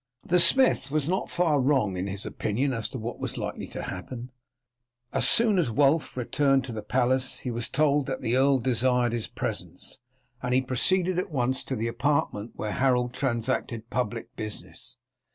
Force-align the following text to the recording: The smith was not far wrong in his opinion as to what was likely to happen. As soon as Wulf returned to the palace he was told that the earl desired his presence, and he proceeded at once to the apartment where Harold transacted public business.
The 0.25 0.39
smith 0.39 0.89
was 0.89 1.07
not 1.07 1.29
far 1.29 1.61
wrong 1.61 1.95
in 1.95 2.07
his 2.07 2.25
opinion 2.25 2.73
as 2.73 2.89
to 2.89 2.97
what 2.97 3.19
was 3.19 3.37
likely 3.37 3.67
to 3.67 3.83
happen. 3.83 4.31
As 5.13 5.29
soon 5.29 5.59
as 5.59 5.69
Wulf 5.69 6.17
returned 6.17 6.63
to 6.63 6.71
the 6.71 6.81
palace 6.81 7.37
he 7.41 7.51
was 7.51 7.69
told 7.69 8.07
that 8.07 8.19
the 8.19 8.35
earl 8.35 8.57
desired 8.57 9.13
his 9.13 9.27
presence, 9.27 9.99
and 10.41 10.55
he 10.55 10.61
proceeded 10.63 11.19
at 11.19 11.29
once 11.29 11.63
to 11.65 11.75
the 11.75 11.87
apartment 11.87 12.53
where 12.55 12.71
Harold 12.71 13.13
transacted 13.13 13.91
public 13.91 14.35
business. 14.35 14.97